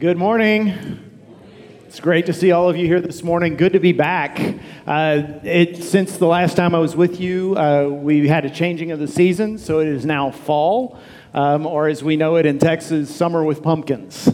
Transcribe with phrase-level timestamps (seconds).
[0.00, 1.00] Good morning.
[1.88, 3.56] It's great to see all of you here this morning.
[3.56, 4.38] Good to be back.
[4.86, 8.92] Uh, it, since the last time I was with you, uh, we had a changing
[8.92, 11.00] of the season, so it is now fall,
[11.34, 14.32] um, or as we know it in Texas, summer with pumpkins.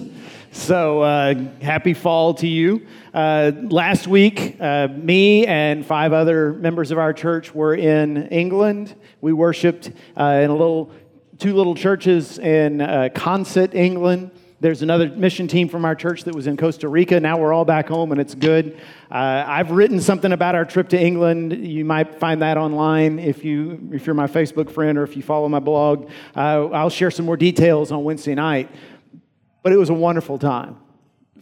[0.53, 2.87] So uh, happy fall to you.
[3.15, 8.95] Uh, last week, uh, me and five other members of our church were in England.
[9.23, 10.93] We worshiped uh, in a little,
[11.39, 12.81] two little churches in
[13.15, 14.31] Consett, England.
[14.61, 17.21] There's another mission team from our church that was in Costa Rica.
[17.21, 18.81] Now we're all back home and it's good.
[19.11, 21.67] Uh, I've written something about our trip to England.
[21.67, 25.23] You might find that online if, you, if you're my Facebook friend or if you
[25.23, 26.09] follow my blog.
[26.35, 28.71] Uh, I'll share some more details on Wednesday night.
[29.63, 30.77] But it was a wonderful time.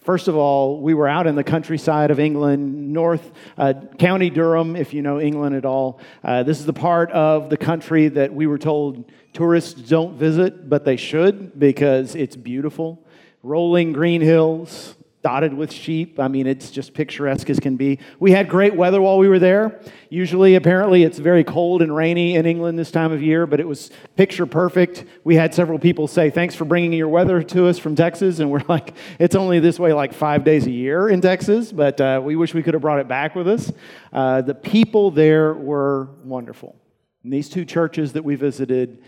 [0.03, 4.75] First of all, we were out in the countryside of England, North uh, County Durham,
[4.75, 6.01] if you know England at all.
[6.25, 10.69] Uh, this is the part of the country that we were told tourists don't visit,
[10.69, 13.05] but they should because it's beautiful
[13.43, 16.19] rolling green hills, dotted with sheep.
[16.19, 17.99] I mean, it's just picturesque as can be.
[18.19, 19.81] We had great weather while we were there.
[20.11, 23.69] Usually, apparently, it's very cold and rainy in England this time of year, but it
[23.69, 25.05] was picture perfect.
[25.25, 28.41] We had several people say, Thanks for bringing your weather to us from Texas.
[28.41, 32.01] And we're like, It's only this way like five days a year in Texas, but
[32.01, 33.73] uh, we wish we could have brought it back with us.
[34.13, 36.77] Uh, the people there were wonderful.
[37.23, 39.03] And these two churches that we visited,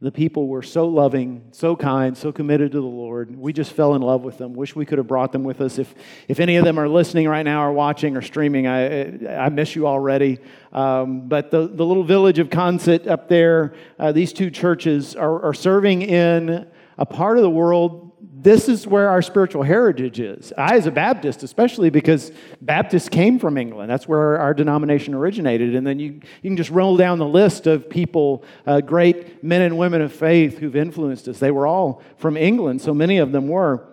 [0.00, 3.36] the people were so loving, so kind, so committed to the Lord.
[3.36, 4.54] We just fell in love with them.
[4.54, 5.76] Wish we could have brought them with us.
[5.76, 5.92] If,
[6.28, 9.74] if any of them are listening right now or watching or streaming, I, I miss
[9.74, 10.38] you already.
[10.72, 15.42] Um, but the, the little village of Consett up there, uh, these two churches are,
[15.42, 18.07] are serving in a part of the world
[18.40, 20.52] this is where our spiritual heritage is.
[20.56, 25.74] I, as a Baptist, especially because Baptists came from England, that's where our denomination originated.
[25.74, 29.62] And then you, you can just roll down the list of people, uh, great men
[29.62, 31.38] and women of faith who've influenced us.
[31.38, 33.84] They were all from England, so many of them were.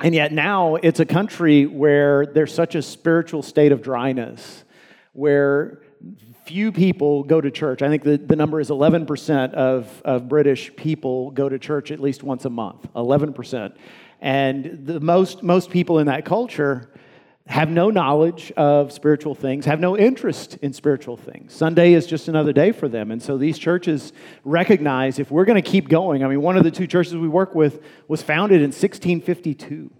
[0.00, 4.64] And yet now it's a country where there's such a spiritual state of dryness,
[5.12, 5.82] where
[6.46, 7.82] few people go to church.
[7.82, 12.00] I think the, the number is 11% of, of British people go to church at
[12.00, 12.86] least once a month.
[12.94, 13.74] 11%.
[14.20, 16.90] And the most, most people in that culture
[17.46, 21.52] have no knowledge of spiritual things, have no interest in spiritual things.
[21.52, 23.10] Sunday is just another day for them.
[23.10, 26.64] And so these churches recognize if we're going to keep going, I mean, one of
[26.64, 29.90] the two churches we work with was founded in 1652.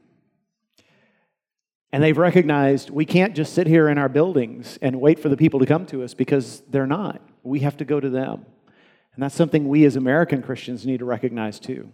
[1.95, 5.37] And they've recognized we can't just sit here in our buildings and wait for the
[5.37, 7.23] people to come to us because they're not.
[7.45, 8.47] We have to go to them.
[9.15, 11.93] And that's something we as American Christians need to recognize too.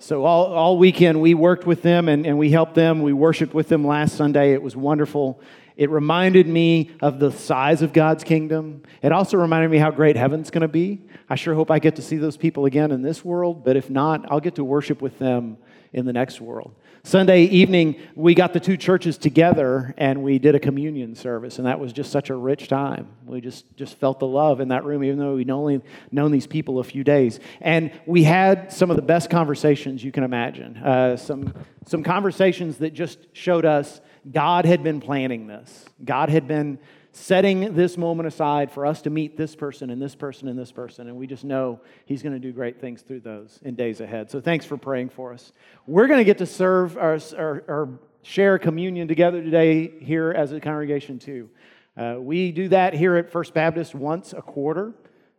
[0.00, 3.02] So, all, all weekend we worked with them and, and we helped them.
[3.02, 4.52] We worshiped with them last Sunday.
[4.52, 5.40] It was wonderful.
[5.76, 8.82] It reminded me of the size of God's kingdom.
[9.00, 11.02] It also reminded me how great heaven's going to be.
[11.30, 13.88] I sure hope I get to see those people again in this world, but if
[13.88, 15.58] not, I'll get to worship with them
[15.92, 16.74] in the next world.
[17.06, 21.66] Sunday evening, we got the two churches together and we did a communion service, and
[21.66, 23.08] that was just such a rich time.
[23.26, 26.46] We just, just felt the love in that room, even though we'd only known these
[26.46, 27.40] people a few days.
[27.60, 30.78] And we had some of the best conversations you can imagine.
[30.78, 31.52] Uh, some,
[31.84, 34.00] some conversations that just showed us
[34.32, 36.78] God had been planning this, God had been
[37.16, 40.72] setting this moment aside for us to meet this person and this person and this
[40.72, 41.06] person.
[41.08, 44.30] And we just know He's going to do great things through those in days ahead.
[44.30, 45.52] So thanks for praying for us.
[45.86, 51.18] We're going to get to serve or share communion together today here as a congregation,
[51.18, 51.50] too.
[51.96, 54.92] Uh, we do that here at First Baptist once a quarter.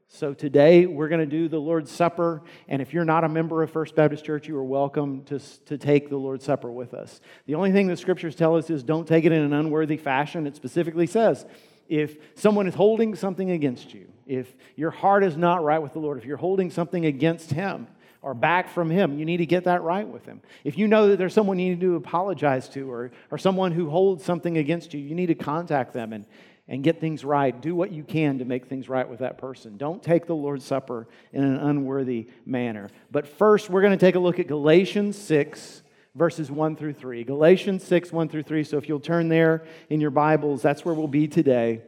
[0.07, 2.43] So today we're going to do the Lord's Supper.
[2.67, 5.77] And if you're not a member of First Baptist Church, you are welcome to, to
[5.77, 7.19] take the Lord's Supper with us.
[7.47, 10.47] The only thing the scriptures tell us is don't take it in an unworthy fashion.
[10.47, 11.45] It specifically says
[11.89, 15.99] if someone is holding something against you, if your heart is not right with the
[15.99, 17.87] Lord, if you're holding something against Him,
[18.21, 19.19] or back from him.
[19.19, 20.41] You need to get that right with him.
[20.63, 23.87] If you know that there's someone you need to apologize to or, or someone who
[23.87, 26.25] holds something against you, you need to contact them and,
[26.67, 27.59] and get things right.
[27.61, 29.77] Do what you can to make things right with that person.
[29.77, 32.89] Don't take the Lord's Supper in an unworthy manner.
[33.11, 35.83] But first, we're going to take a look at Galatians 6,
[36.15, 37.23] verses 1 through 3.
[37.23, 38.63] Galatians 6, 1 through 3.
[38.63, 41.81] So if you'll turn there in your Bibles, that's where we'll be today.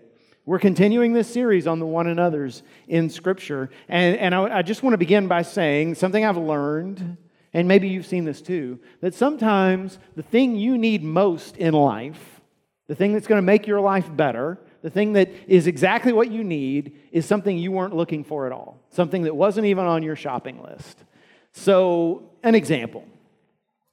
[0.45, 3.69] We're continuing this series on the one another's in Scripture.
[3.89, 7.17] And, and I, I just want to begin by saying something I've learned,
[7.51, 12.39] and maybe you've seen this too, that sometimes the thing you need most in life,
[12.87, 16.31] the thing that's going to make your life better, the thing that is exactly what
[16.31, 20.03] you need is something you weren't looking for at all, something that wasn't even on
[20.03, 21.03] your shopping list.
[21.51, 23.05] So, an example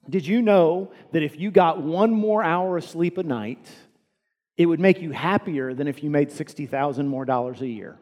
[0.09, 3.67] Did you know that if you got one more hour of sleep a night,
[4.57, 7.97] it would make you happier than if you made 60,000 more dollars a year?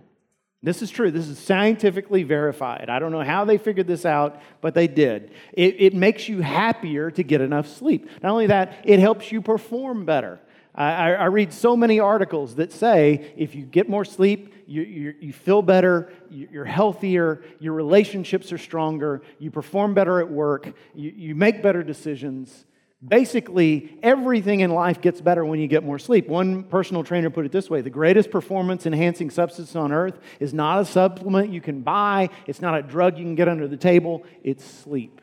[0.63, 1.12] This is true.
[1.12, 2.89] This is scientifically verified.
[2.89, 5.33] I don't know how they figured this out, but they did.
[5.51, 8.09] It, it makes you happier to get enough sleep.
[8.21, 10.39] Not only that, it helps you perform better.
[10.75, 15.16] I, I read so many articles that say if you get more sleep, you, you,
[15.20, 21.12] you feel better, you're healthier, your relationships are stronger, you perform better at work, you,
[21.16, 22.66] you make better decisions.
[23.06, 26.28] Basically, everything in life gets better when you get more sleep.
[26.28, 30.54] One personal trainer put it this way the greatest performance enhancing substance on earth is
[30.54, 33.78] not a supplement you can buy, it's not a drug you can get under the
[33.78, 35.22] table, it's sleep.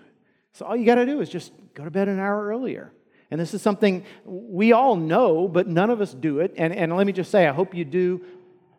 [0.52, 2.92] So all you got to do is just go to bed an hour earlier.
[3.30, 6.54] And this is something we all know, but none of us do it.
[6.56, 8.24] And, and let me just say, I hope you do,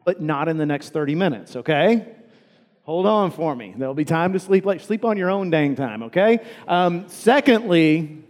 [0.03, 2.15] but not in the next 30 minutes, okay?
[2.83, 3.73] Hold on for me.
[3.77, 4.65] There'll be time to sleep.
[4.65, 6.39] Like, sleep on your own dang time, okay?
[6.67, 8.25] Um, secondly,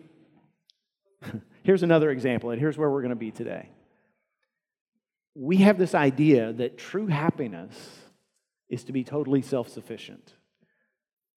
[1.64, 3.70] here's another example, and here's where we're going to be today.
[5.34, 7.74] We have this idea that true happiness
[8.70, 10.34] is to be totally self sufficient,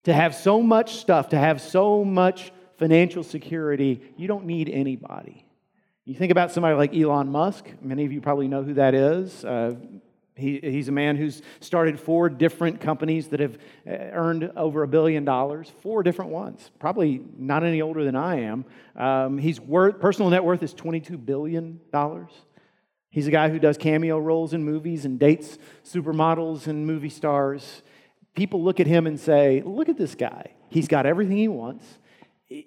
[0.02, 2.52] to have so much stuff, to have so much
[2.84, 5.42] financial security, you don't need anybody.
[6.04, 9.42] You think about somebody like Elon Musk, many of you probably know who that is.
[9.42, 9.76] Uh,
[10.36, 13.54] he, he's a man who's started four different companies that have
[13.86, 18.40] uh, earned over a billion dollars, four different ones, probably not any older than I
[18.42, 18.66] am.
[18.96, 21.80] Um, his personal net worth is $22 billion.
[23.08, 27.80] He's a guy who does cameo roles in movies and dates supermodels and movie stars.
[28.34, 30.52] People look at him and say, Look at this guy.
[30.68, 31.86] He's got everything he wants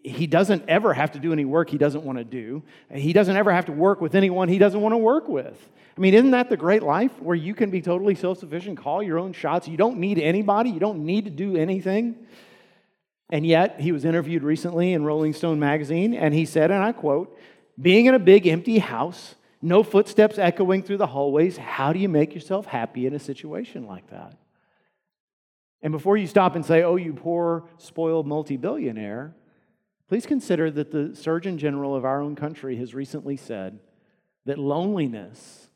[0.04, 2.64] he doesn't ever have to do any work he doesn't want to do.
[2.92, 5.58] He doesn't ever have to work with anyone he doesn't want to work with.
[5.96, 9.02] I mean, isn't that the great life where you can be totally self sufficient, call
[9.02, 9.68] your own shots?
[9.68, 12.16] You don't need anybody, you don't need to do anything.
[13.30, 16.92] And yet, he was interviewed recently in Rolling Stone magazine, and he said, and I
[16.94, 17.38] quote,
[17.80, 22.10] being in a big empty house, no footsteps echoing through the hallways, how do you
[22.10, 24.38] make yourself happy in a situation like that?
[25.82, 29.36] And before you stop and say, oh, you poor, spoiled multi billionaire,
[30.08, 33.80] Please consider that the Surgeon General of our own country has recently said
[34.46, 35.70] that loneliness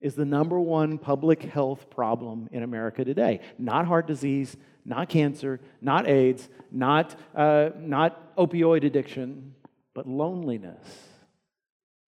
[0.00, 3.40] is the number one public health problem in America today.
[3.58, 9.54] Not heart disease, not cancer, not AIDS, not, uh, not opioid addiction,
[9.92, 11.08] but loneliness.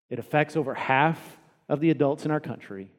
[0.09, 1.37] It affects over half
[1.67, 2.91] of the adults in our country.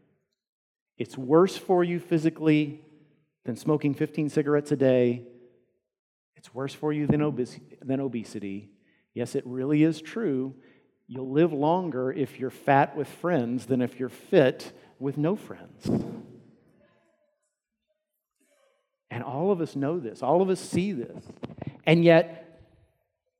[0.99, 2.83] It's worse for you physically
[3.45, 5.23] than smoking 15 cigarettes a day
[6.43, 8.69] it's worse for you than, obes- than obesity.
[9.15, 10.57] Yes, it really is true.
[11.07, 15.89] You'll live longer if you're fat with friends than if you're fit with no friends.
[19.09, 21.25] And all of us know this, all of us see this.
[21.87, 22.61] And yet,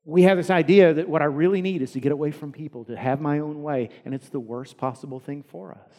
[0.05, 2.85] we have this idea that what I really need is to get away from people,
[2.85, 5.93] to have my own way, and it's the worst possible thing for us.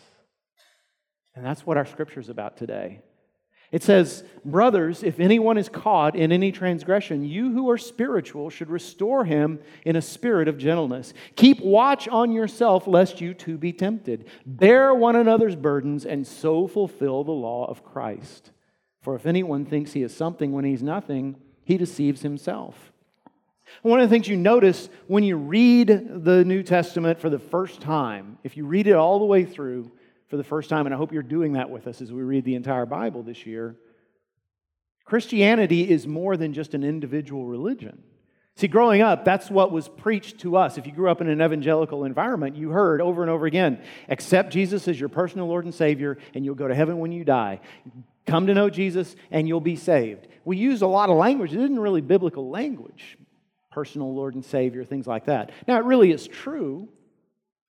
[1.35, 3.03] And that's what our scripture is about today.
[3.75, 8.71] It says, Brothers, if anyone is caught in any transgression, you who are spiritual should
[8.71, 11.13] restore him in a spirit of gentleness.
[11.35, 14.27] Keep watch on yourself, lest you too be tempted.
[14.47, 18.53] Bear one another's burdens, and so fulfill the law of Christ.
[19.03, 21.35] For if anyone thinks he is something when he's nothing,
[21.65, 22.93] he deceives himself.
[23.83, 27.81] One of the things you notice when you read the New Testament for the first
[27.81, 29.91] time, if you read it all the way through,
[30.29, 32.45] for the first time, and I hope you're doing that with us as we read
[32.45, 33.77] the entire Bible this year.
[35.05, 38.03] Christianity is more than just an individual religion.
[38.57, 40.79] See, growing up, that's what was preached to us.
[40.79, 44.53] If you grew up in an evangelical environment, you heard over and over again accept
[44.53, 47.61] Jesus as your personal Lord and Savior, and you'll go to heaven when you die.
[48.27, 50.29] Come to know Jesus, and you'll be saved.
[50.45, 53.19] We used a lot of language, it isn't really biblical language
[53.75, 55.51] personal Lord and Savior, things like that.
[55.67, 56.89] Now, it really is true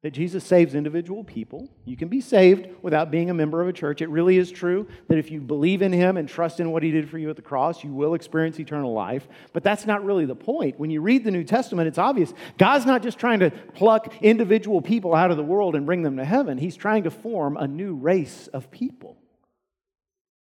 [0.05, 1.67] that Jesus saves individual people.
[1.83, 4.03] You can be saved without being a member of a church.
[4.03, 6.91] It really is true that if you believe in Him and trust in what He
[6.91, 9.27] did for you at the cross, you will experience eternal life.
[9.51, 10.79] But that's not really the point.
[10.79, 14.79] When you read the New Testament, it's obvious God's not just trying to pluck individual
[14.79, 17.67] people out of the world and bring them to heaven, He's trying to form a
[17.67, 19.17] new race of people.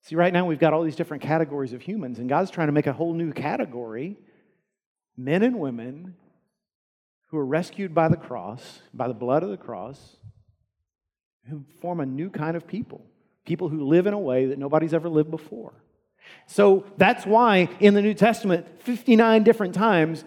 [0.03, 2.73] See, right now we've got all these different categories of humans, and God's trying to
[2.73, 4.17] make a whole new category
[5.17, 6.13] men and women
[7.27, 10.17] who are rescued by the cross, by the blood of the cross,
[11.49, 13.05] who form a new kind of people,
[13.45, 15.73] people who live in a way that nobody's ever lived before.
[16.45, 20.25] So that's why in the New Testament, 59 different times,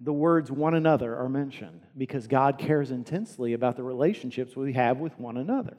[0.00, 4.98] the words one another are mentioned, because God cares intensely about the relationships we have
[4.98, 5.76] with one another.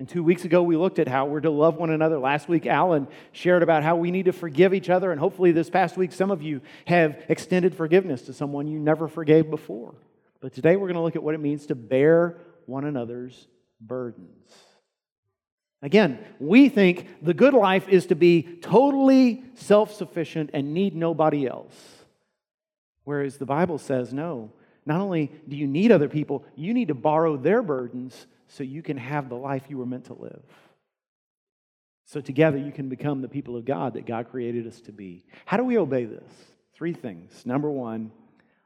[0.00, 2.18] And two weeks ago, we looked at how we're to love one another.
[2.18, 5.12] Last week, Alan shared about how we need to forgive each other.
[5.12, 9.08] And hopefully, this past week, some of you have extended forgiveness to someone you never
[9.08, 9.94] forgave before.
[10.40, 13.46] But today, we're going to look at what it means to bear one another's
[13.78, 14.50] burdens.
[15.82, 21.46] Again, we think the good life is to be totally self sufficient and need nobody
[21.46, 21.76] else.
[23.04, 24.50] Whereas the Bible says, no,
[24.86, 28.82] not only do you need other people, you need to borrow their burdens so you
[28.82, 30.42] can have the life you were meant to live.
[32.04, 35.24] So together you can become the people of God that God created us to be.
[35.46, 36.28] How do we obey this?
[36.74, 37.46] Three things.
[37.46, 38.10] Number one,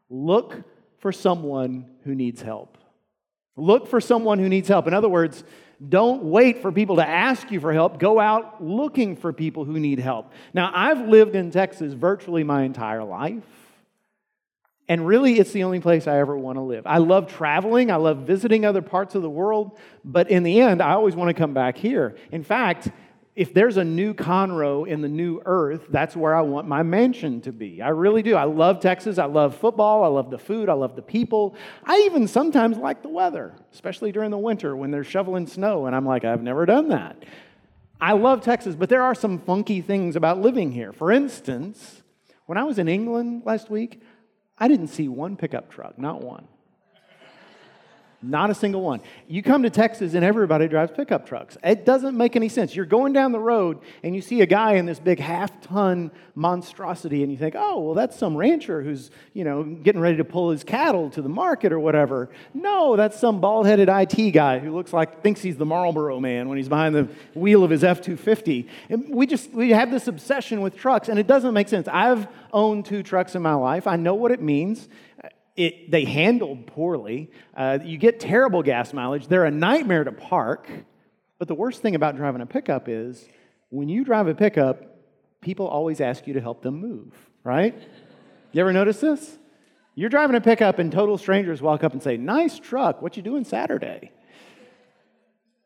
[0.08, 0.62] look
[0.98, 2.78] for someone who needs help.
[3.56, 4.86] Look for someone who needs help.
[4.86, 5.44] In other words,
[5.86, 7.98] don't wait for people to ask you for help.
[7.98, 10.32] Go out looking for people who need help.
[10.54, 13.44] Now, I've lived in Texas virtually my entire life.
[14.88, 16.86] And really, it's the only place I ever want to live.
[16.86, 20.82] I love traveling, I love visiting other parts of the world, but in the end,
[20.82, 22.16] I always want to come back here.
[22.30, 22.90] In fact,
[23.34, 27.40] if there's a new Conroe in the new earth, that's where I want my mansion
[27.42, 27.82] to be.
[27.82, 28.36] I really do.
[28.36, 29.18] I love Texas.
[29.18, 30.04] I love football.
[30.04, 30.68] I love the food.
[30.68, 31.56] I love the people.
[31.84, 35.86] I even sometimes like the weather, especially during the winter when they're shoveling snow.
[35.86, 37.24] And I'm like, I've never done that.
[38.00, 40.92] I love Texas, but there are some funky things about living here.
[40.92, 42.02] For instance,
[42.46, 44.00] when I was in England last week,
[44.58, 46.46] I didn't see one pickup truck, not one.
[48.26, 49.02] Not a single one.
[49.28, 51.58] You come to Texas and everybody drives pickup trucks.
[51.62, 52.74] It doesn't make any sense.
[52.74, 56.10] You're going down the road and you see a guy in this big half ton
[56.34, 60.24] monstrosity and you think, oh, well, that's some rancher who's, you know, getting ready to
[60.24, 62.30] pull his cattle to the market or whatever.
[62.54, 66.48] No, that's some bald headed IT guy who looks like, thinks he's the Marlboro man
[66.48, 68.66] when he's behind the wheel of his F 250.
[69.10, 71.88] We just, we have this obsession with trucks and it doesn't make sense.
[71.88, 73.86] I've owned two trucks in my life.
[73.86, 74.88] I know what it means
[75.56, 77.30] it, they handled poorly.
[77.56, 79.28] Uh, you get terrible gas mileage.
[79.28, 80.68] They're a nightmare to park.
[81.38, 83.28] But the worst thing about driving a pickup is
[83.70, 84.82] when you drive a pickup,
[85.40, 87.76] people always ask you to help them move, right?
[88.52, 89.38] You ever notice this?
[89.94, 93.22] You're driving a pickup and total strangers walk up and say, Nice truck, what you
[93.22, 94.10] doing Saturday?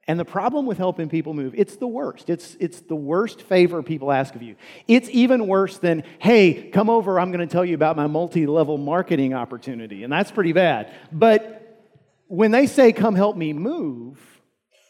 [0.09, 2.31] And the problem with helping people move, it's the worst.
[2.31, 4.57] It's, it's the worst favor people ask of you.
[4.89, 8.47] It's even worse than, hey, come over, I'm going to tell you about my multi
[8.47, 10.05] level marketing opportunity.
[10.05, 10.91] And that's pretty bad.
[11.13, 11.85] But
[12.27, 14.19] when they say, come help me move,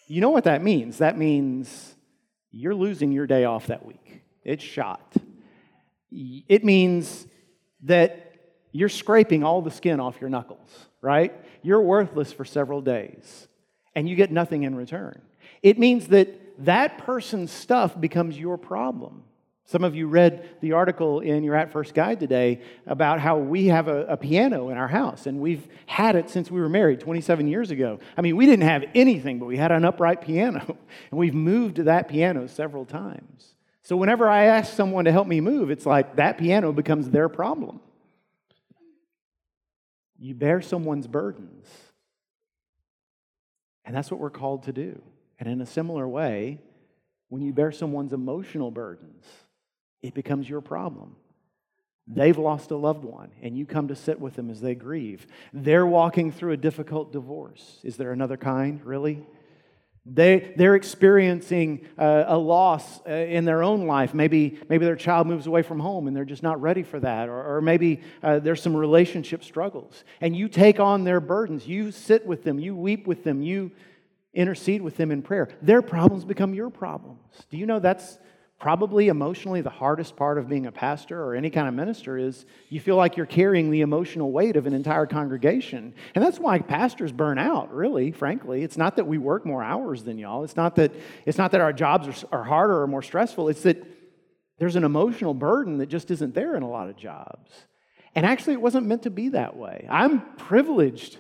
[0.07, 0.99] you know what that means?
[0.99, 1.97] That means
[2.53, 4.23] you're losing your day off that week.
[4.45, 5.15] It's shot.
[6.13, 7.27] It means
[7.83, 8.35] that
[8.71, 11.35] you're scraping all the skin off your knuckles, right?
[11.63, 13.49] You're worthless for several days
[13.95, 15.21] and you get nothing in return.
[15.63, 19.25] It means that that person's stuff becomes your problem.
[19.69, 23.67] Some of you read the article in your At First Guide today about how we
[23.67, 27.01] have a, a, piano in our house, and we've had it since we were married
[27.01, 27.99] 27 years ago.
[28.17, 30.65] I mean, we didn't have anything, but we had an upright piano,
[31.11, 33.55] and we've moved that piano several times.
[33.83, 37.29] So whenever I ask someone to help me move, it's like that piano becomes their
[37.29, 37.81] problem.
[40.19, 41.67] You bear someone's burdens.
[43.89, 45.01] And that's what we're called to do.
[45.41, 46.59] And in a similar way,
[47.31, 49.25] when you bear someone's emotional burdens,
[50.03, 51.17] it becomes your problem.
[52.07, 55.27] They've lost a loved one, and you come to sit with them as they grieve.
[55.55, 57.81] They're walking through a difficult divorce.
[57.83, 59.27] Is there another kind, really?
[60.11, 64.15] They, they're experiencing uh, a loss uh, in their own life.
[64.15, 67.29] Maybe, maybe their child moves away from home and they're just not ready for that.
[67.29, 70.05] Or, or maybe uh, there's some relationship struggles.
[70.21, 71.67] And you take on their burdens.
[71.67, 72.59] You sit with them.
[72.59, 73.43] You weep with them.
[73.43, 73.71] You
[74.33, 75.49] intercede with them in prayer.
[75.61, 77.21] Their problems become your problems.
[77.51, 78.19] Do you know that's
[78.59, 82.45] probably emotionally the hardest part of being a pastor or any kind of minister is
[82.69, 85.95] you feel like you're carrying the emotional weight of an entire congregation.
[86.15, 88.65] And that's why pastors burn out, really, frankly.
[88.65, 90.43] It's not that we work more hours than y'all.
[90.43, 90.93] It's not that,
[91.25, 93.49] it's not that our jobs are, are harder or more stressful.
[93.49, 93.81] It's that
[94.59, 97.53] there's an emotional burden that just isn't there in a lot of jobs.
[98.17, 99.87] And actually, it wasn't meant to be that way.
[99.89, 101.19] I'm privileged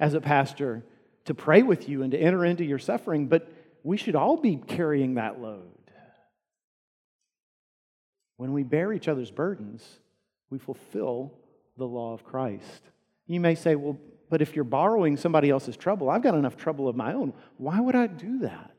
[0.00, 0.84] as a pastor
[1.26, 3.48] to pray with you and to enter into your suffering, but
[3.84, 5.70] we should all be carrying that load.
[8.40, 9.86] When we bear each other's burdens,
[10.48, 11.34] we fulfill
[11.76, 12.88] the law of Christ.
[13.26, 13.98] You may say, well,
[14.30, 17.34] but if you're borrowing somebody else's trouble, I've got enough trouble of my own.
[17.58, 18.74] Why would I do that?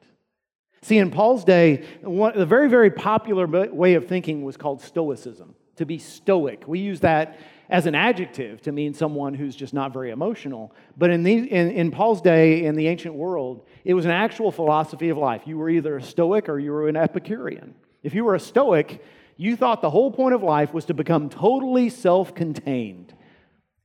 [0.82, 5.54] See, in Paul's day, one, the very, very popular way of thinking was called Stoicism,
[5.76, 6.64] to be stoic.
[6.66, 7.38] We use that
[7.70, 10.74] as an adjective to mean someone who's just not very emotional.
[10.98, 14.52] But in, the, in, in Paul's day, in the ancient world, it was an actual
[14.52, 15.44] philosophy of life.
[15.46, 17.76] You were either a Stoic or you were an Epicurean.
[18.02, 19.04] If you were a Stoic,
[19.42, 23.12] you thought the whole point of life was to become totally self contained.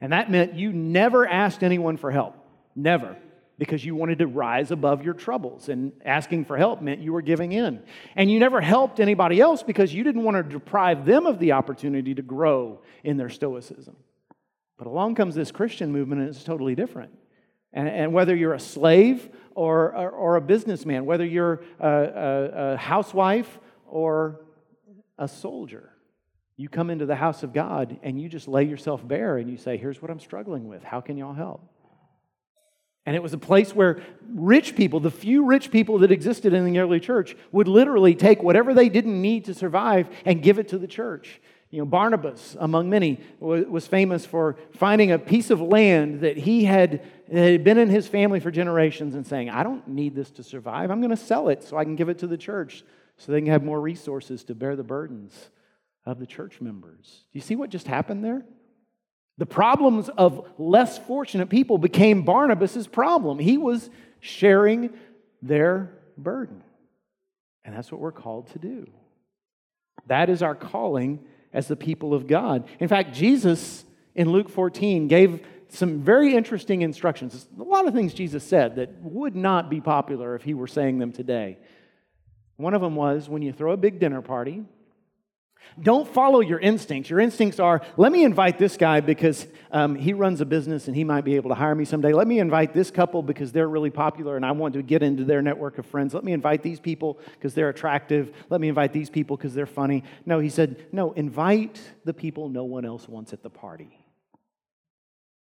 [0.03, 2.37] And that meant you never asked anyone for help.
[2.75, 3.17] Never.
[3.57, 5.71] Because you wanted to rise above your troubles.
[5.71, 7.83] And asking for help meant you were giving in.
[8.17, 11.53] And you never helped anybody else because you didn't want to deprive them of the
[11.53, 13.97] opportunity to grow in their stoicism.
[14.77, 17.13] But along comes this Christian movement and it's totally different.
[17.73, 22.73] And, and whether you're a slave or, or, or a businessman, whether you're a, a,
[22.75, 24.43] a housewife or
[25.19, 25.91] a soldier,
[26.57, 29.57] you come into the house of God and you just lay yourself bare and you
[29.57, 30.83] say, Here's what I'm struggling with.
[30.83, 31.63] How can y'all help?
[33.05, 34.03] And it was a place where
[34.35, 38.43] rich people, the few rich people that existed in the early church, would literally take
[38.43, 41.41] whatever they didn't need to survive and give it to the church.
[41.71, 46.65] You know, Barnabas, among many, was famous for finding a piece of land that he
[46.65, 50.43] had, had been in his family for generations and saying, I don't need this to
[50.43, 50.91] survive.
[50.91, 52.85] I'm going to sell it so I can give it to the church
[53.17, 55.51] so they can have more resources to bear the burdens
[56.05, 57.25] of the church members.
[57.33, 58.45] Do you see what just happened there?
[59.39, 63.39] The problems of less fortunate people became Barnabas' problem.
[63.39, 64.91] He was sharing
[65.43, 66.63] their burden.
[67.65, 68.87] And that's what we're called to do.
[70.07, 71.21] That is our calling
[71.53, 72.69] as the people of God.
[72.79, 77.49] In fact, Jesus in Luke 14 gave some very interesting instructions.
[77.59, 80.99] A lot of things Jesus said that would not be popular if he were saying
[80.99, 81.59] them today.
[82.57, 84.65] One of them was when you throw a big dinner party,
[85.81, 87.11] don't follow your instincts.
[87.11, 90.97] Your instincts are, let me invite this guy because um, he runs a business and
[90.97, 92.13] he might be able to hire me someday.
[92.13, 95.25] Let me invite this couple because they're really popular and I want to get into
[95.25, 96.15] their network of friends.
[96.15, 98.33] Let me invite these people because they're attractive.
[98.49, 100.03] Let me invite these people because they're funny.
[100.25, 103.99] No, he said, no, invite the people no one else wants at the party.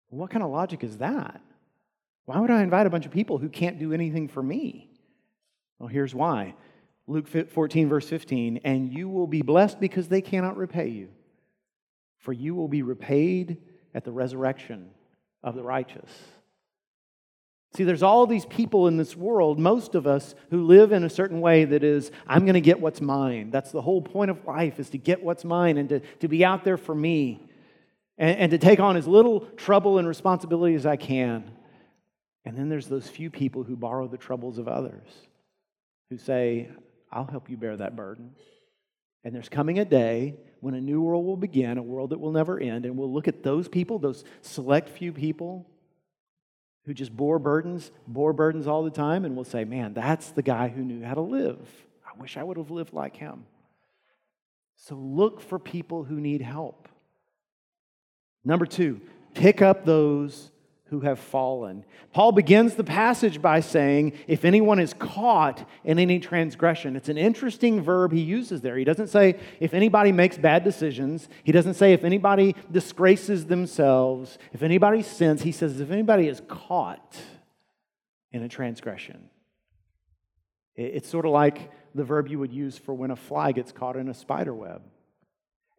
[0.09, 1.41] What kind of logic is that?
[2.25, 4.89] Why would I invite a bunch of people who can't do anything for me?
[5.79, 6.55] Well, here's why.
[7.07, 11.07] Luke 14, verse 15, and you will be blessed because they cannot repay you,
[12.19, 13.57] for you will be repaid
[13.95, 14.89] at the resurrection
[15.41, 16.11] of the righteous.
[17.75, 21.09] See, there's all these people in this world, most of us, who live in a
[21.09, 23.51] certain way that is, I'm going to get what's mine.
[23.51, 26.43] That's the whole point of life, is to get what's mine and to, to be
[26.43, 27.39] out there for me
[28.17, 31.51] and, and to take on as little trouble and responsibility as I can.
[32.45, 35.07] And then there's those few people who borrow the troubles of others,
[36.09, 36.69] who say,
[37.11, 38.31] I'll help you bear that burden.
[39.23, 42.31] And there's coming a day when a new world will begin, a world that will
[42.31, 45.69] never end, and we'll look at those people, those select few people
[46.85, 50.41] who just bore burdens, bore burdens all the time, and we'll say, man, that's the
[50.41, 51.59] guy who knew how to live.
[52.05, 53.45] I wish I would have lived like him.
[54.77, 56.87] So look for people who need help.
[58.45, 59.01] Number two,
[59.33, 60.51] pick up those
[60.89, 61.83] who have fallen.
[62.13, 66.95] Paul begins the passage by saying, if anyone is caught in any transgression.
[66.95, 68.77] It's an interesting verb he uses there.
[68.77, 74.37] He doesn't say if anybody makes bad decisions, he doesn't say if anybody disgraces themselves,
[74.53, 75.41] if anybody sins.
[75.41, 77.17] He says if anybody is caught
[78.31, 79.29] in a transgression.
[80.75, 83.97] It's sort of like the verb you would use for when a fly gets caught
[83.97, 84.83] in a spider web.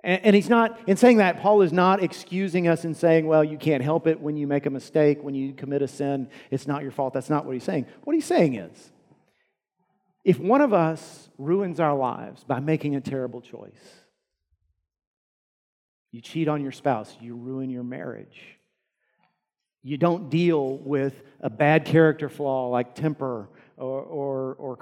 [0.04, 3.58] And, he's not, in saying that, Paul is not excusing us and saying, well, you
[3.58, 6.82] can't help it when you make a mistake, when you commit a sin, it's not
[6.82, 7.12] your fault.
[7.12, 7.86] That's not what he's saying.
[8.04, 8.92] What he's saying is,
[10.24, 13.72] if one of us ruins our lives by making a terrible choice,
[16.12, 18.56] you cheat on your spouse, you ruin your marriage.
[19.82, 24.78] You don't deal with a bad character flaw like temper or, or, or,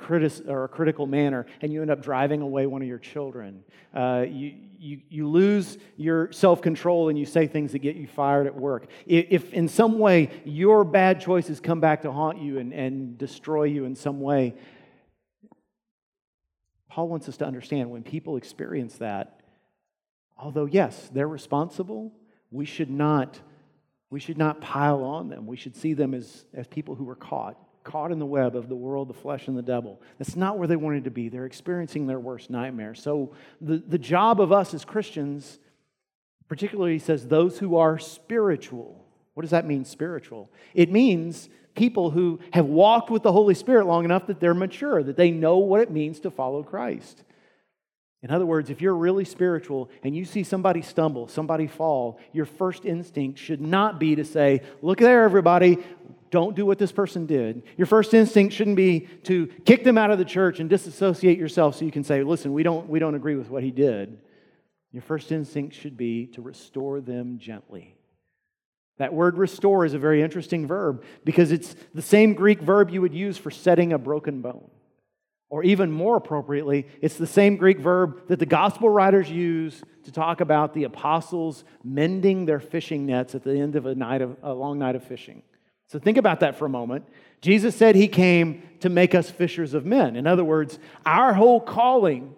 [0.49, 3.63] or a critical manner, and you end up driving away one of your children.
[3.95, 8.07] Uh, you, you, you lose your self control and you say things that get you
[8.07, 8.87] fired at work.
[9.07, 13.19] If, if in some way your bad choices come back to haunt you and, and
[13.19, 14.55] destroy you in some way,
[16.89, 19.41] Paul wants us to understand when people experience that,
[20.39, 22.13] although, yes, they're responsible,
[22.51, 23.39] we should not.
[24.09, 25.49] We should not pile on them.
[25.49, 28.69] We should see them as, as people who were caught caught in the web of
[28.69, 30.03] the world, the flesh, and the devil.
[30.19, 31.29] That's not where they wanted to be.
[31.29, 32.95] They're experiencing their worst nightmare.
[32.95, 35.61] So, the, the job of us as Christians,
[36.49, 39.07] particularly, he says, those who are spiritual.
[39.35, 40.51] What does that mean, spiritual?
[40.75, 45.03] It means people who have walked with the Holy Spirit long enough that they're mature,
[45.03, 47.23] that they know what it means to follow Christ.
[48.23, 52.47] In other words, if you're really spiritual and you see somebody stumble, somebody fall, your
[52.47, 55.79] first instinct should not be to say, Look there, everybody,
[56.31, 57.63] don't do what this person did.
[57.77, 61.77] Your first instinct shouldn't be to kick them out of the church and disassociate yourself
[61.77, 64.19] so you can say, listen, we don't, we don't agree with what he did.
[64.93, 67.95] Your first instinct should be to restore them gently.
[68.99, 73.03] That word restore is a very interesting verb because it's the same Greek verb you
[73.03, 74.71] would use for setting a broken bone.
[75.49, 80.13] Or even more appropriately, it's the same Greek verb that the gospel writers use to
[80.13, 84.37] talk about the apostles mending their fishing nets at the end of a, night of,
[84.43, 85.43] a long night of fishing.
[85.89, 87.07] So think about that for a moment.
[87.41, 90.17] Jesus said he came to make us fishers of men.
[90.17, 92.35] In other words, our whole calling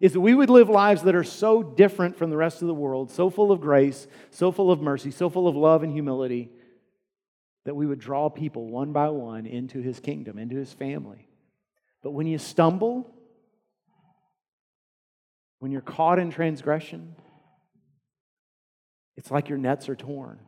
[0.00, 2.74] is that we would live lives that are so different from the rest of the
[2.74, 6.50] world, so full of grace, so full of mercy, so full of love and humility,
[7.64, 11.26] that we would draw people one by one into his kingdom, into his family.
[12.02, 13.10] But when you stumble,
[15.58, 17.16] when you're caught in transgression,
[19.16, 20.38] it's like your nets are torn.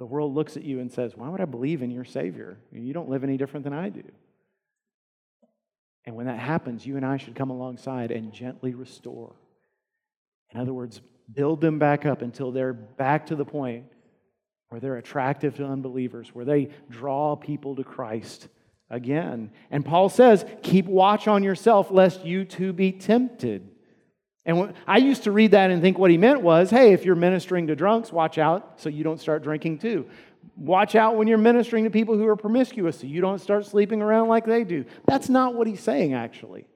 [0.00, 2.56] The world looks at you and says, Why would I believe in your Savior?
[2.72, 4.02] You don't live any different than I do.
[6.06, 9.34] And when that happens, you and I should come alongside and gently restore.
[10.54, 13.84] In other words, build them back up until they're back to the point
[14.70, 18.48] where they're attractive to unbelievers, where they draw people to Christ
[18.88, 19.50] again.
[19.70, 23.68] And Paul says, keep watch on yourself lest you too be tempted.
[24.46, 27.14] And I used to read that and think what he meant was, hey, if you're
[27.14, 30.06] ministering to drunks, watch out so you don't start drinking too.
[30.56, 34.00] Watch out when you're ministering to people who are promiscuous so you don't start sleeping
[34.00, 34.84] around like they do.
[35.06, 36.66] That's not what he's saying, actually.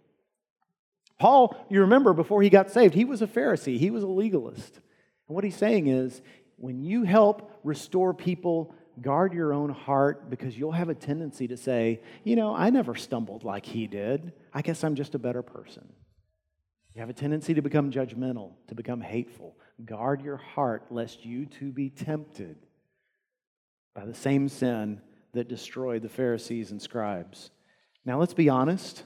[1.18, 4.74] Paul, you remember, before he got saved, he was a Pharisee, he was a legalist.
[5.28, 6.20] And what he's saying is,
[6.56, 11.56] when you help restore people, guard your own heart because you'll have a tendency to
[11.56, 14.32] say, you know, I never stumbled like he did.
[14.52, 15.88] I guess I'm just a better person.
[16.94, 19.56] You have a tendency to become judgmental, to become hateful.
[19.84, 22.56] Guard your heart lest you too be tempted
[23.94, 25.00] by the same sin
[25.32, 27.50] that destroyed the Pharisees and scribes.
[28.04, 29.02] Now, let's be honest.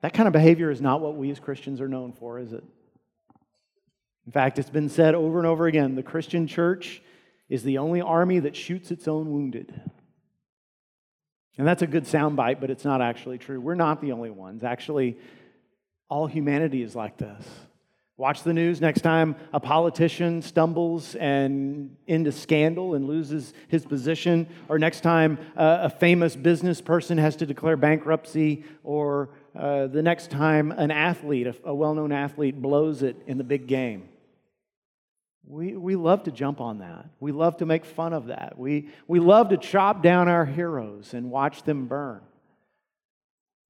[0.00, 2.64] That kind of behavior is not what we as Christians are known for, is it?
[4.26, 7.02] In fact, it's been said over and over again the Christian church
[7.50, 9.78] is the only army that shoots its own wounded.
[11.58, 13.60] And that's a good soundbite, but it's not actually true.
[13.60, 14.64] We're not the only ones.
[14.64, 15.18] Actually,
[16.14, 17.44] all humanity is like this.
[18.16, 24.46] Watch the news next time a politician stumbles and into scandal and loses his position,
[24.68, 30.02] or next time uh, a famous business person has to declare bankruptcy, or uh, the
[30.02, 34.08] next time an athlete, a, a well known athlete, blows it in the big game.
[35.44, 37.06] We, we love to jump on that.
[37.18, 38.56] We love to make fun of that.
[38.56, 42.20] We, we love to chop down our heroes and watch them burn.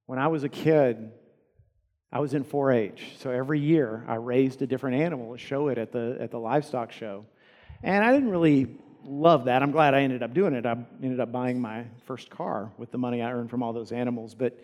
[0.05, 1.11] When I was a kid,
[2.15, 3.11] I was in 4 H.
[3.19, 6.39] So every year I raised a different animal to show it at the, at the
[6.39, 7.25] livestock show.
[7.83, 8.67] And I didn't really
[9.03, 9.61] love that.
[9.61, 10.65] I'm glad I ended up doing it.
[10.65, 13.91] I ended up buying my first car with the money I earned from all those
[13.91, 14.33] animals.
[14.33, 14.57] But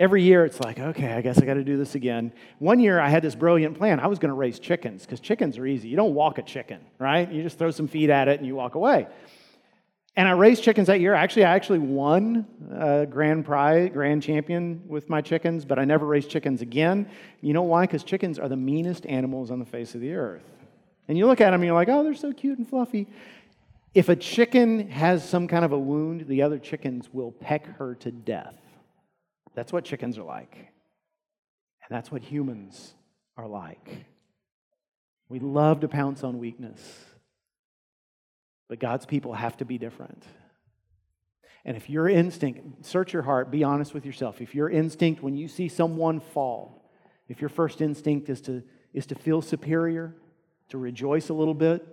[0.00, 2.32] every year it's like, okay, I guess I got to do this again.
[2.58, 4.00] One year I had this brilliant plan.
[4.00, 5.88] I was going to raise chickens because chickens are easy.
[5.88, 7.30] You don't walk a chicken, right?
[7.30, 9.08] You just throw some feed at it and you walk away.
[10.18, 11.14] And I raised chickens that year.
[11.14, 16.04] Actually, I actually won a grand prize, grand champion with my chickens, but I never
[16.04, 17.08] raised chickens again.
[17.40, 17.84] You know why?
[17.84, 20.42] Because chickens are the meanest animals on the face of the earth.
[21.06, 23.06] And you look at them and you're like, oh, they're so cute and fluffy.
[23.94, 27.94] If a chicken has some kind of a wound, the other chickens will peck her
[28.00, 28.56] to death.
[29.54, 30.56] That's what chickens are like.
[30.56, 32.92] And that's what humans
[33.36, 34.04] are like.
[35.28, 37.04] We love to pounce on weakness,
[38.68, 40.22] but God's people have to be different.
[41.64, 44.40] And if your instinct, search your heart, be honest with yourself.
[44.40, 46.90] If your instinct, when you see someone fall,
[47.28, 50.14] if your first instinct is to, is to feel superior,
[50.70, 51.86] to rejoice a little bit,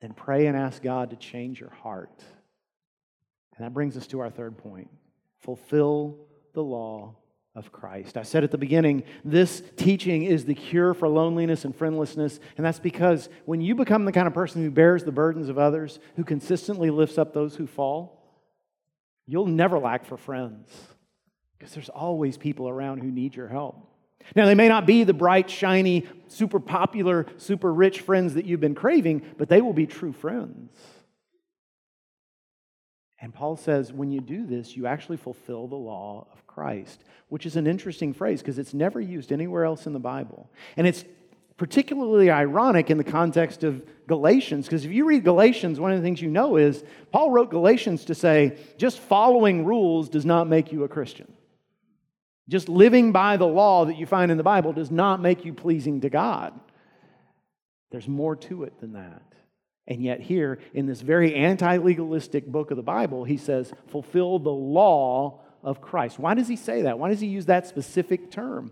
[0.00, 2.22] then pray and ask God to change your heart.
[3.56, 4.90] And that brings us to our third point
[5.40, 6.18] fulfill
[6.52, 7.16] the law
[7.54, 8.16] of Christ.
[8.16, 12.38] I said at the beginning, this teaching is the cure for loneliness and friendlessness.
[12.56, 15.58] And that's because when you become the kind of person who bears the burdens of
[15.58, 18.22] others, who consistently lifts up those who fall,
[19.26, 20.70] you'll never lack for friends
[21.58, 23.86] because there's always people around who need your help.
[24.36, 28.60] Now, they may not be the bright, shiny, super popular, super rich friends that you've
[28.60, 30.70] been craving, but they will be true friends.
[33.20, 37.44] And Paul says, when you do this, you actually fulfill the law of Christ, which
[37.44, 40.50] is an interesting phrase because it's never used anywhere else in the Bible.
[40.76, 41.04] And it's
[41.58, 46.02] particularly ironic in the context of Galatians, because if you read Galatians, one of the
[46.02, 50.72] things you know is Paul wrote Galatians to say, just following rules does not make
[50.72, 51.30] you a Christian.
[52.48, 55.52] Just living by the law that you find in the Bible does not make you
[55.52, 56.58] pleasing to God.
[57.90, 59.22] There's more to it than that.
[59.90, 64.38] And yet, here in this very anti legalistic book of the Bible, he says, fulfill
[64.38, 66.16] the law of Christ.
[66.16, 67.00] Why does he say that?
[67.00, 68.70] Why does he use that specific term?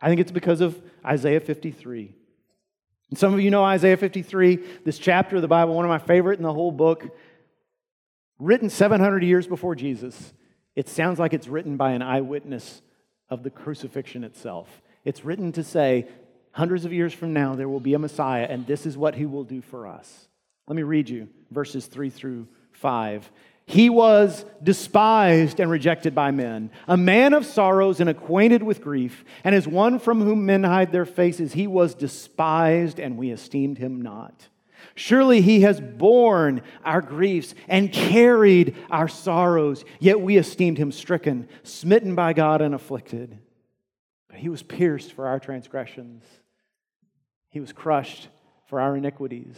[0.00, 2.12] I think it's because of Isaiah 53.
[3.08, 5.98] And some of you know Isaiah 53, this chapter of the Bible, one of my
[5.98, 7.16] favorite in the whole book,
[8.38, 10.34] written 700 years before Jesus.
[10.76, 12.82] It sounds like it's written by an eyewitness
[13.30, 14.82] of the crucifixion itself.
[15.02, 16.08] It's written to say,
[16.52, 19.24] hundreds of years from now, there will be a Messiah, and this is what he
[19.24, 20.27] will do for us.
[20.68, 23.30] Let me read you verses 3 through 5.
[23.64, 29.24] He was despised and rejected by men, a man of sorrows and acquainted with grief,
[29.44, 33.76] and as one from whom men hide their faces, he was despised and we esteemed
[33.76, 34.48] him not.
[34.94, 41.48] Surely he has borne our griefs and carried our sorrows, yet we esteemed him stricken,
[41.62, 43.38] smitten by God, and afflicted.
[44.28, 46.24] But he was pierced for our transgressions,
[47.50, 48.28] he was crushed
[48.66, 49.56] for our iniquities.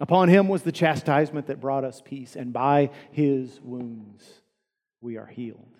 [0.00, 4.24] Upon him was the chastisement that brought us peace, and by his wounds
[5.00, 5.74] we are healed.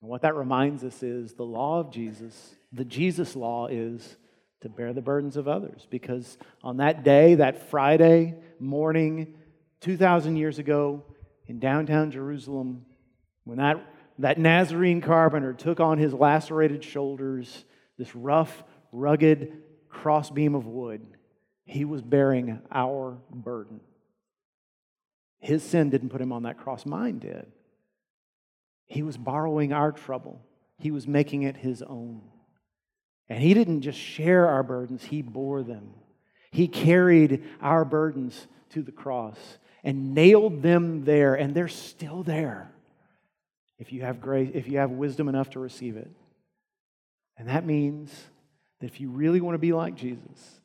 [0.00, 4.16] And what that reminds us is the law of Jesus, the Jesus law is
[4.60, 5.86] to bear the burdens of others.
[5.88, 9.34] Because on that day, that Friday morning,
[9.80, 11.04] 2,000 years ago,
[11.46, 12.84] in downtown Jerusalem,
[13.44, 13.84] when that,
[14.18, 17.64] that Nazarene carpenter took on his lacerated shoulders
[17.96, 21.06] this rough, rugged crossbeam of wood,
[21.68, 23.80] he was bearing our burden.
[25.38, 27.46] His sin didn't put him on that cross, mine did.
[28.86, 30.40] He was borrowing our trouble,
[30.78, 32.22] he was making it his own.
[33.28, 35.90] And he didn't just share our burdens, he bore them.
[36.50, 39.36] He carried our burdens to the cross
[39.84, 42.72] and nailed them there, and they're still there
[43.78, 46.10] if you have grace, if you have wisdom enough to receive it.
[47.36, 48.10] And that means
[48.80, 50.57] that if you really want to be like Jesus,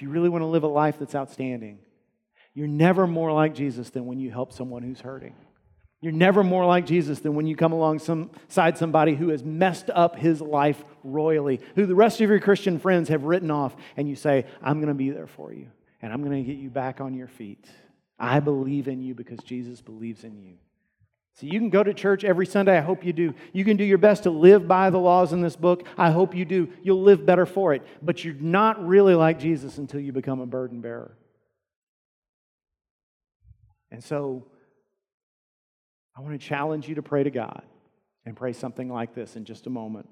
[0.00, 1.78] if you really want to live a life that's outstanding,
[2.54, 5.34] you're never more like Jesus than when you help someone who's hurting.
[6.00, 10.16] You're never more like Jesus than when you come alongside somebody who has messed up
[10.16, 14.16] his life royally, who the rest of your Christian friends have written off, and you
[14.16, 15.66] say, I'm going to be there for you,
[16.00, 17.66] and I'm going to get you back on your feet.
[18.18, 20.54] I believe in you because Jesus believes in you.
[21.34, 22.76] So you can go to church every Sunday.
[22.76, 23.34] I hope you do.
[23.52, 25.86] You can do your best to live by the laws in this book.
[25.96, 26.68] I hope you do.
[26.82, 27.82] You'll live better for it.
[28.02, 31.16] But you're not really like Jesus until you become a burden bearer.
[33.90, 34.46] And so
[36.16, 37.62] I want to challenge you to pray to God
[38.26, 40.08] and pray something like this in just a moment.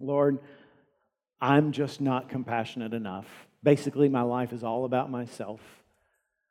[0.00, 0.38] Lord,
[1.40, 3.26] I'm just not compassionate enough.
[3.62, 5.60] Basically, my life is all about myself.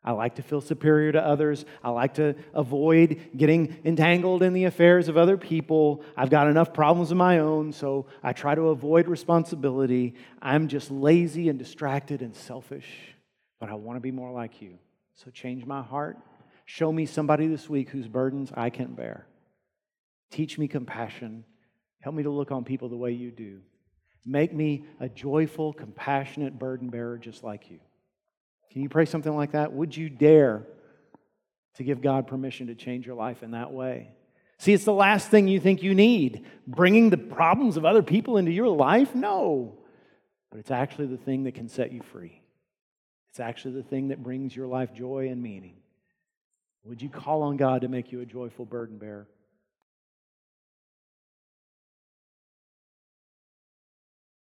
[0.05, 1.65] I like to feel superior to others.
[1.83, 6.03] I like to avoid getting entangled in the affairs of other people.
[6.15, 10.13] I've got enough problems of my own, so I try to avoid responsibility.
[10.43, 13.15] I'm just lazy and distracted and selfish,
[13.59, 14.77] but I want to be more like you.
[15.15, 16.19] So change my heart.
[16.65, 19.25] Show me somebody this week whose burdens I can bear.
[20.29, 21.45] Teach me compassion.
[21.99, 23.61] Help me to look on people the way you do.
[24.23, 27.79] Make me a joyful, compassionate burden bearer just like you.
[28.71, 29.73] Can you pray something like that?
[29.73, 30.63] Would you dare
[31.75, 34.09] to give God permission to change your life in that way?
[34.57, 36.45] See, it's the last thing you think you need.
[36.65, 39.13] Bringing the problems of other people into your life?
[39.13, 39.77] No.
[40.49, 42.41] But it's actually the thing that can set you free.
[43.29, 45.75] It's actually the thing that brings your life joy and meaning.
[46.85, 49.27] Would you call on God to make you a joyful burden bearer?